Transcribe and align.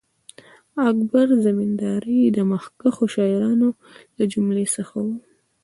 اکبر 0.89 1.27
زمینداوری 1.45 2.19
د 2.27 2.37
مخکښو 2.51 3.05
شاعرانو 3.15 3.69
له 4.17 4.23
جملې 4.33 4.65
څخه 4.75 4.95
وو. 5.05 5.15